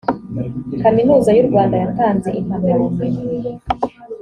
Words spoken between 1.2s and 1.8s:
y u rwanda